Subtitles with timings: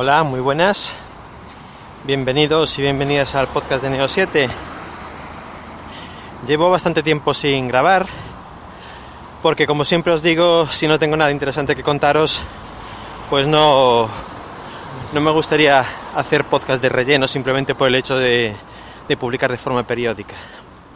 [0.00, 0.92] Hola, muy buenas.
[2.04, 4.48] Bienvenidos y bienvenidas al podcast de Neo 7.
[6.46, 8.06] Llevo bastante tiempo sin grabar
[9.42, 12.38] porque como siempre os digo, si no tengo nada interesante que contaros,
[13.28, 14.08] pues no
[15.14, 15.84] no me gustaría
[16.14, 18.54] hacer podcast de relleno simplemente por el hecho de,
[19.18, 20.36] publicar de forma periódica.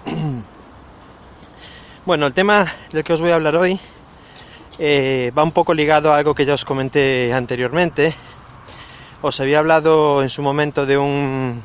[2.07, 3.80] Bueno, el tema del que os voy a hablar hoy
[4.79, 8.14] eh, va un poco ligado a algo que ya os comenté anteriormente.
[9.25, 11.62] Os había hablado en su momento de un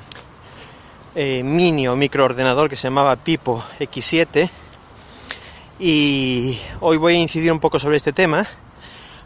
[1.16, 4.48] eh, mini o microordenador que se llamaba Pipo X7
[5.80, 8.46] y hoy voy a incidir un poco sobre este tema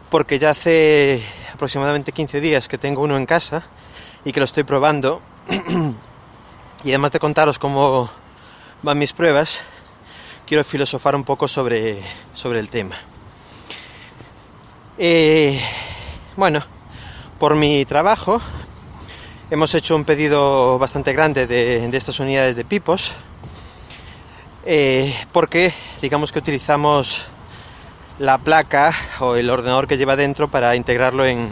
[0.09, 1.21] porque ya hace
[1.53, 3.65] aproximadamente 15 días que tengo uno en casa
[4.23, 5.21] y que lo estoy probando
[6.85, 8.09] y además de contaros cómo
[8.81, 9.63] van mis pruebas,
[10.47, 12.01] quiero filosofar un poco sobre,
[12.33, 12.95] sobre el tema.
[14.97, 15.59] Eh,
[16.37, 16.63] bueno,
[17.41, 18.39] por mi trabajo
[19.49, 23.13] hemos hecho un pedido bastante grande de, estas unidades de pipos,
[24.63, 27.23] eh, porque digamos que utilizamos
[28.19, 31.49] la placa o el ordenador que lleva dentro para integrarlo en,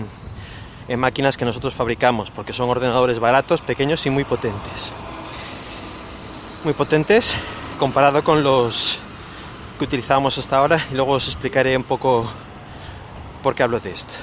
[0.89, 4.93] en máquinas que nosotros fabricamos, porque son ordenadores baratos, pequeños y muy potentes.
[6.65, 7.35] Muy potentes
[7.79, 8.99] comparado con los
[9.79, 12.29] que utilizábamos hasta ahora y luego os explicaré un poco
[13.41, 14.13] por qué hablo de esto.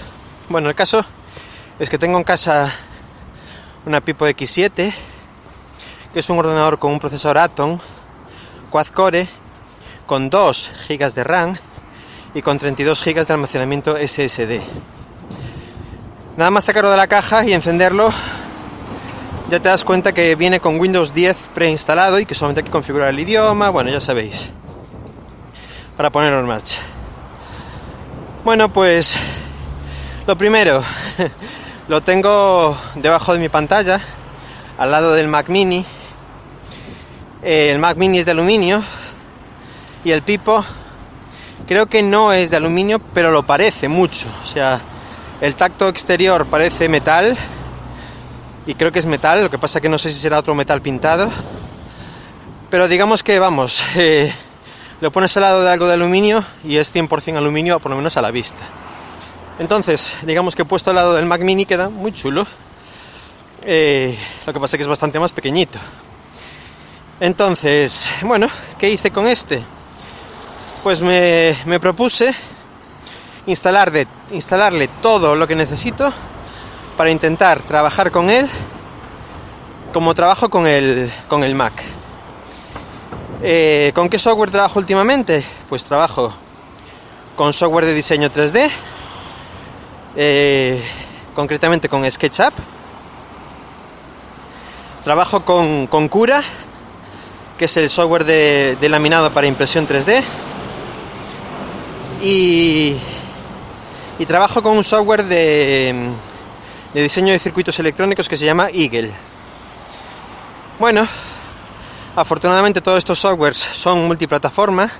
[0.48, 1.05] Bueno, el caso
[1.79, 2.73] es que tengo en casa
[3.85, 4.93] una Pipo X7,
[6.13, 7.79] que es un ordenador con un procesador Atom
[8.71, 9.29] quad-core
[10.07, 11.57] con 2 GB de RAM
[12.35, 14.61] y con 32 GB de almacenamiento SSD.
[16.37, 18.11] Nada más sacarlo de la caja y encenderlo,
[19.51, 22.71] ya te das cuenta que viene con Windows 10 preinstalado y que solamente hay que
[22.71, 24.51] configurar el idioma, bueno, ya sabéis,
[25.97, 26.79] para ponerlo en marcha.
[28.45, 29.17] Bueno, pues
[30.27, 30.83] lo primero,
[31.89, 34.01] lo tengo debajo de mi pantalla,
[34.79, 35.84] al lado del Mac Mini.
[37.42, 38.83] El Mac Mini es de aluminio
[40.05, 40.64] y el Pipo
[41.69, 44.29] creo que no es de aluminio, pero lo parece mucho.
[44.42, 44.80] O sea,
[45.41, 47.36] el tacto exterior parece metal
[48.67, 50.83] y creo que es metal, lo que pasa que no sé si será otro metal
[50.83, 51.30] pintado.
[52.68, 54.33] Pero digamos que vamos, eh,
[55.01, 58.17] lo pones al lado de algo de aluminio y es 100% aluminio, por lo menos
[58.17, 58.63] a la vista.
[59.58, 62.46] Entonces, digamos que puesto al lado del Mac Mini queda muy chulo.
[63.62, 65.78] Eh, lo que pasa que es bastante más pequeñito.
[67.20, 69.62] Entonces, bueno, ¿qué hice con este?
[70.83, 72.34] Pues me, me propuse
[73.46, 76.12] instalar de, instalarle todo lo que necesito
[76.96, 78.48] para intentar trabajar con él
[79.92, 81.73] como trabajo con el, con el Mac.
[83.42, 85.44] Eh, ¿Con qué software trabajo últimamente?
[85.68, 86.33] Pues trabajo
[87.34, 88.70] con software de diseño 3D,
[90.17, 90.83] eh,
[91.35, 92.55] concretamente con SketchUp.
[95.05, 96.43] Trabajo con, Cura,
[97.59, 100.23] que es el software de, laminado para impresión 3D.
[102.23, 102.97] Y,
[104.27, 106.11] trabajo con un software de,
[106.95, 109.13] de diseño de circuitos electrónicos que se llama Eagle.
[110.81, 111.07] Bueno,
[112.17, 114.91] afortunadamente todos estos softwares son multiplataforma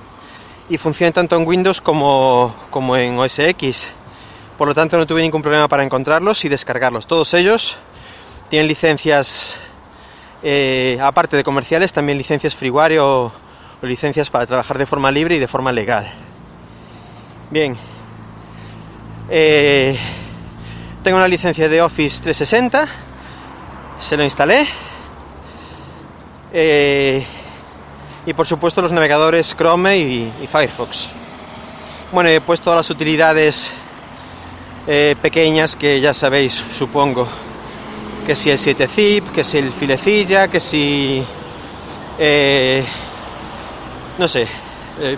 [0.69, 3.91] y funcionan tanto en Windows como, como en OS X.
[4.57, 7.05] Por lo tanto no tuve ningún problema para encontrarlos y descargarlos.
[7.05, 7.77] Todos ellos
[8.49, 9.57] tienen licencias,
[10.41, 13.31] eh, aparte de comerciales, también licencias freeware o,
[13.83, 16.07] licencias para trabajar de forma libre y de forma legal.
[17.51, 17.77] Bien.
[19.29, 19.95] Eh,
[21.03, 22.87] tengo una licencia de Office 360.
[23.99, 24.67] Se lo instalé.
[26.51, 27.23] Eh,
[28.25, 31.09] y por supuesto los navegadores Chrome y, y Firefox.
[32.11, 33.71] Bueno, he puesto las utilidades
[34.87, 37.27] eh, pequeñas que ya sabéis, supongo.
[38.25, 41.23] Que si el 7zip, que si el filecilla, que si...
[42.17, 42.83] Eh,
[44.17, 44.47] no sé.
[44.99, 45.17] Eh,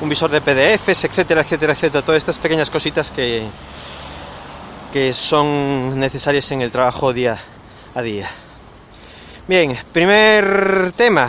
[0.00, 2.04] un visor de PDFs, etcétera, etcétera, etcétera.
[2.04, 3.42] Todas estas pequeñas cositas que,
[4.92, 7.38] que son necesarias en el trabajo día
[7.94, 8.30] a día.
[9.48, 11.28] Bien, primer tema.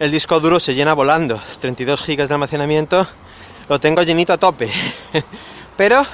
[0.00, 1.40] El disco duro se llena volando.
[1.60, 3.06] 32 GB de almacenamiento.
[3.68, 4.68] Lo tengo llenito a tope.
[5.76, 6.04] Pero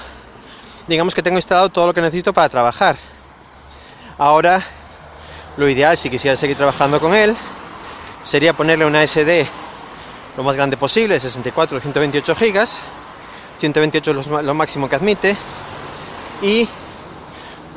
[0.86, 2.96] digamos que tengo instalado todo lo que necesito para trabajar.
[4.18, 4.62] Ahora
[5.56, 7.36] lo ideal si quisiera seguir trabajando con él
[8.22, 9.46] sería ponerle una SD
[10.36, 12.68] lo más grande posible, 64 o 128 GB.
[13.58, 15.36] 128 es lo máximo que admite.
[16.42, 16.68] Y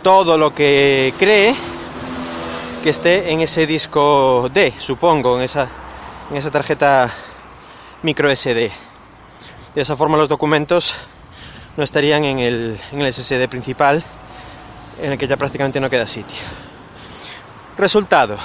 [0.01, 1.55] todo lo que cree
[2.83, 5.67] que esté en ese disco D, supongo, en esa,
[6.29, 7.11] en esa tarjeta
[8.01, 8.71] micro SD.
[9.75, 10.93] De esa forma los documentos
[11.77, 14.03] no estarían en el, en el SSD principal,
[15.01, 16.37] en el que ya prácticamente no queda sitio.
[17.77, 18.37] Resultado.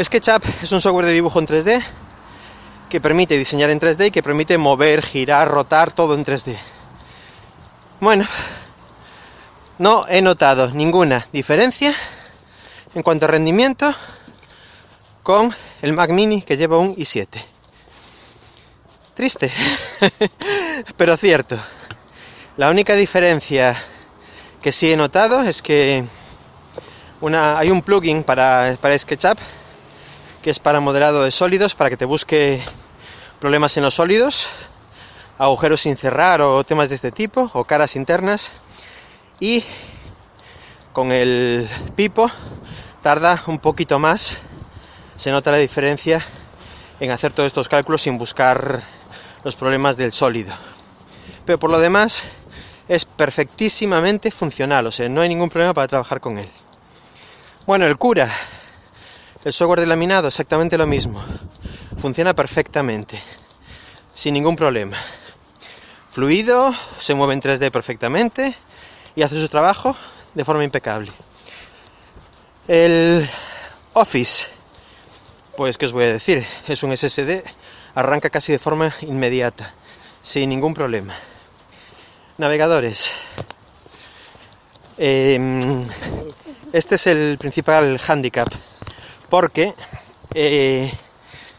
[0.00, 1.82] SketchUp es un software de dibujo en 3D
[2.88, 6.56] que permite diseñar en 3D y que permite mover, girar, rotar todo en 3D.
[8.00, 8.24] Bueno,
[9.78, 11.92] no he notado ninguna diferencia
[12.94, 13.92] en cuanto a rendimiento
[15.22, 17.26] con el Mac Mini que lleva un i7.
[19.14, 19.50] Triste,
[20.96, 21.56] pero cierto.
[22.56, 23.76] La única diferencia
[24.62, 26.04] que sí he notado es que
[27.22, 29.38] hay un plugin para, para SketchUp
[30.42, 32.60] que es para moderado de sólidos, para que te busque
[33.40, 34.48] problemas en los sólidos,
[35.36, 38.52] agujeros sin cerrar o temas de este tipo, o caras internas.
[39.40, 39.64] Y
[40.92, 42.30] con el pipo
[43.02, 44.38] tarda un poquito más,
[45.16, 46.24] se nota la diferencia
[47.00, 48.82] en hacer todos estos cálculos sin buscar
[49.48, 50.52] los problemas del sólido.
[51.46, 52.24] Pero por lo demás
[52.86, 56.46] es perfectísimamente funcional, o sea, no hay ningún problema para trabajar con él.
[57.66, 58.30] Bueno, el cura,
[59.46, 61.18] el software de laminado, exactamente lo mismo.
[61.98, 63.18] Funciona perfectamente,
[64.14, 64.98] sin ningún problema.
[66.10, 68.54] Fluido, se mueve en 3D perfectamente
[69.16, 69.96] y hace su trabajo
[70.34, 71.10] de forma impecable.
[72.66, 73.26] El
[73.94, 74.48] Office,
[75.56, 77.42] pues qué os voy a decir, es un SSD,
[77.98, 79.74] arranca casi de forma inmediata,
[80.22, 81.14] sin ningún problema.
[82.36, 83.10] Navegadores.
[84.98, 85.84] Em,
[86.72, 88.46] este es el principal handicap
[89.28, 89.74] porque
[90.34, 90.92] eh,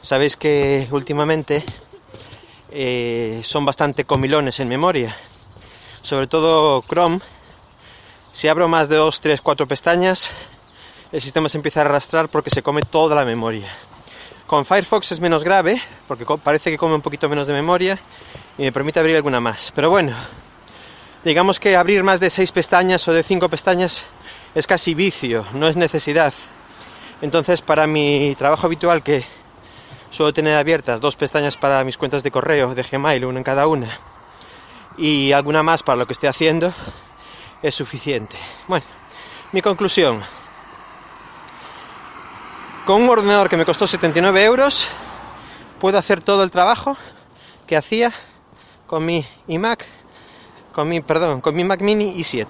[0.02, 1.62] sabéis que últimamente
[2.72, 5.14] eh, son bastante comilones en memoria,
[6.02, 7.20] sobre todo Chrome.
[8.32, 10.32] Si abro más de 2, 3, 4 pestañas,
[11.12, 13.68] el sistema se empieza a arrastrar porque se come toda la memoria.
[14.50, 18.00] Con Firefox es menos grave, porque parece que come un poquito menos de memoria
[18.58, 19.72] y me permite abrir alguna más.
[19.76, 20.12] Pero bueno,
[21.24, 24.06] digamos que abrir más de 6 pestañas o de 5 pestañas
[24.56, 26.34] es casi vicio, no es necesidad.
[27.22, 29.24] Entonces, para mi trabajo habitual, que
[30.10, 33.68] suelo tener abiertas dos pestañas para mis cuentas de correo de Gmail, una en cada
[33.68, 33.88] una,
[34.98, 36.74] y alguna más para lo que esté haciendo,
[37.62, 38.36] es suficiente.
[38.68, 38.88] Bueno,
[39.52, 40.20] mi conclusión.
[42.90, 44.88] Con un ordenador que me costó 79 euros,
[45.80, 46.98] puedo hacer todo el trabajo
[47.68, 48.12] que hacía
[48.88, 49.86] con mi iMac,
[50.74, 52.48] con mi, perdón, con mi Mac Mini i7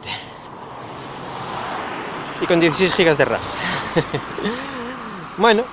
[2.40, 3.42] y con 16 GB de RAM.
[5.40, 5.66] bueno,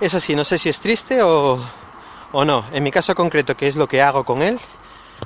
[0.00, 1.60] es así, no sé si es triste o,
[2.30, 2.64] o no.
[2.70, 4.60] En mi caso concreto, que es lo que hago con él,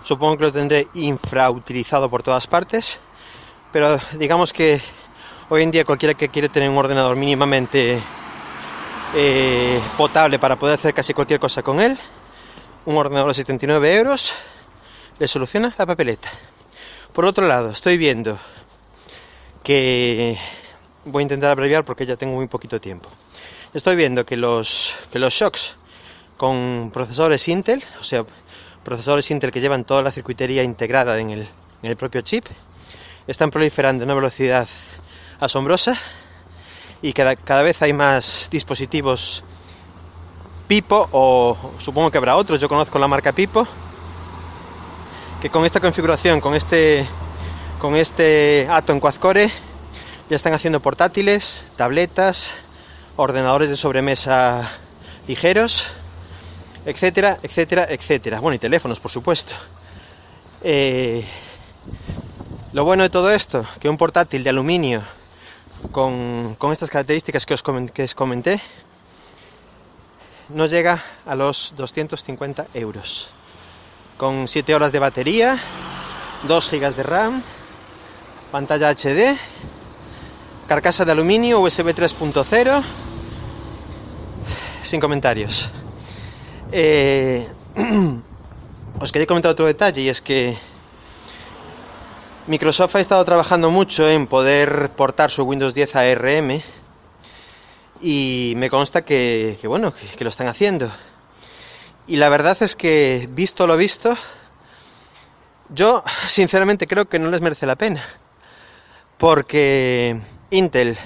[0.03, 3.01] supongo que lo tendré infrautilizado por todas partes,
[3.71, 4.81] pero digamos que
[5.51, 8.01] hoy en día cualquiera que quiere tener un ordenador mínimamente
[9.15, 11.99] eh, potable para poder hacer casi cualquier cosa con él,
[12.87, 14.33] un ordenador de 79 euros
[15.19, 16.29] le soluciona la papeleta.
[17.13, 18.39] Por otro lado, estoy viendo
[19.63, 20.37] que
[21.05, 23.09] voy a intentar abreviar porque ya tengo muy poquito tiempo.
[23.73, 25.77] Estoy viendo que los, que los shocks
[26.37, 28.25] con procesadores Intel, o sea,
[28.83, 32.47] procesadores Intel que llevan toda la circuitería integrada en el, en el propio chip,
[33.27, 34.69] están proliferando a una velocidad
[35.45, 35.97] asombrosa
[37.03, 39.45] y cada, cada vez hay más dispositivos
[40.67, 43.67] Pipo o supongo que habrá otros, yo conozco la marca Pipo,
[45.43, 47.07] que con esta configuración, con este
[47.79, 49.51] con este Atom Quad Core
[50.31, 52.63] ya están haciendo portátiles, tabletas,
[53.17, 54.67] ordenadores de sobremesa
[55.29, 55.85] ligeros,
[56.87, 58.41] etcétera, etcétera, etcétera.
[58.41, 59.55] Bueno, y teléfonos, por supuesto.
[60.63, 61.23] Eh,
[62.73, 65.03] lo bueno de todo esto, que un portátil de aluminio
[65.93, 68.61] con, con estas características que os, que os comenté,
[70.49, 73.29] no llega a los 250 euros.
[74.17, 75.59] Con 7 horas de batería,
[76.47, 77.43] 2 GB de RAM,
[78.53, 79.37] pantalla HD,
[80.69, 82.83] carcasa de aluminio, USB 3.0,
[84.83, 85.71] sin comentarios.
[86.73, 87.49] Eh,
[89.01, 90.57] os quería comentar otro detalle y es que
[92.47, 96.61] Microsoft ha estado trabajando mucho en poder portar su Windows 10 a ARM
[98.03, 100.91] y me consta que, bueno, que lo están haciendo.
[102.07, 104.15] Y la verdad es que, visto lo visto,
[105.71, 108.03] yo sinceramente creo que no les merece la pena
[109.17, 110.21] porque
[110.51, 110.99] Intel,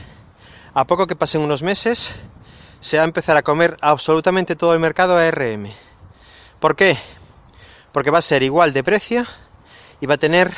[0.75, 2.17] a poco que pasen unos meses,
[2.81, 5.69] se va a empezar a comer absolutamente todo el mercado ARM.
[6.59, 6.99] ¿Por qué?
[7.93, 9.25] Porque va a ser igual de precio
[10.01, 10.53] y va a tener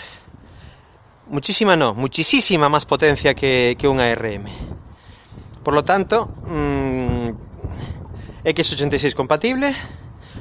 [1.31, 4.45] muchísima, no, muchísima más potencia que, un ARM.
[5.63, 7.31] Por lo tanto, mm,
[8.45, 9.75] x86 compatible,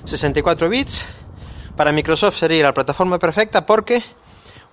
[0.04, 1.06] 64 bits,
[1.76, 4.04] para Microsoft sería la plataforma perfecta porque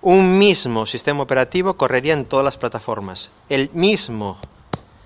[0.01, 3.29] un mismo sistema operativo correría en todas las plataformas.
[3.49, 4.37] El mismo,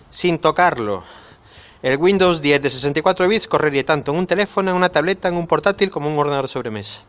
[0.10, 1.04] sin tocarlo.
[1.82, 5.36] El Windows 10 de 64 bits correría tanto en un teléfono, en una tableta, en
[5.36, 7.02] un portátil como en un ordenador sobremesa.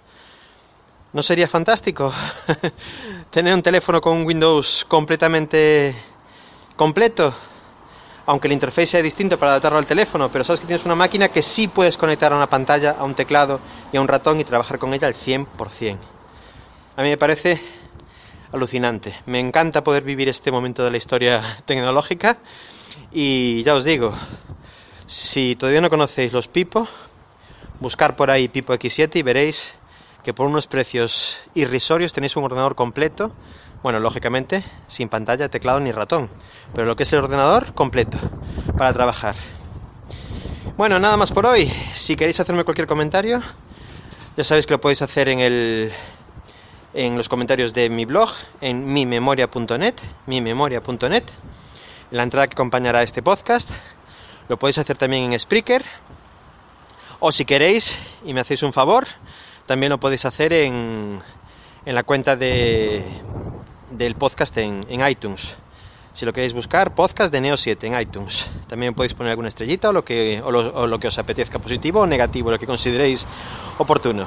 [1.13, 2.11] ¿No sería fantástico
[3.31, 5.95] tener un teléfono con Windows completamente
[6.75, 7.35] completo?
[8.25, 11.29] Aunque el interface sea distinto para adaptarlo al teléfono, pero sabes que tienes una máquina
[11.29, 13.61] que sí puedes conectar a una pantalla, a un teclado
[13.93, 15.99] y a un ratón y trabajar con ella al 100%.
[16.97, 17.61] A mí me parece
[18.51, 19.15] alucinante.
[19.27, 22.39] Me encanta poder vivir este momento de la historia tecnológica
[23.11, 24.15] y ya os digo,
[25.07, 26.89] si todavía no conocéis los Pipo,
[27.81, 29.75] buscar por ahí Pipo X7 y veréis
[30.25, 33.33] que por unos precios irrisorios tenéis un ordenador completo,
[33.83, 36.31] bueno, lógicamente sin pantalla, teclado ni ratón,
[36.75, 38.19] pero lo que es el ordenador completo
[38.77, 39.35] para trabajar.
[40.77, 41.71] Bueno, nada más por hoy.
[41.95, 43.43] Si queréis hacerme cualquier comentario,
[44.37, 45.93] ya sabéis que lo podéis hacer en el
[46.95, 49.95] en los comentarios de mi blog en mimemoria.net,
[50.27, 51.25] mimemoria.net,
[52.11, 53.71] la entrada que acompañará a este podcast.
[54.49, 55.83] Lo podéis hacer también en Spreaker.
[57.21, 59.07] O si queréis y me hacéis un favor,
[59.67, 61.21] también lo podéis hacer en,
[61.85, 63.05] en la cuenta de,
[63.91, 65.57] del podcast en, en, iTunes.
[66.13, 68.47] Si lo queréis buscar, podcast de Neo 7 en iTunes.
[68.69, 71.59] También podéis poner alguna estrellita o lo que, o lo, o lo que os apetezca,
[71.59, 73.27] positivo o negativo, lo que consideréis
[73.79, 74.27] oportuno.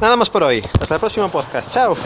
[0.00, 0.62] Nada más por hoy.
[0.80, 1.70] Hasta el próximo podcast.
[1.70, 1.96] Chao.